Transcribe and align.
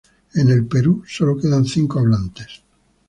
En 0.33 0.49
el 0.49 0.65
Perú 0.65 1.03
sólo 1.07 1.37
quedan 1.37 1.63
cinco 1.65 1.99
hablantes. 1.99 2.63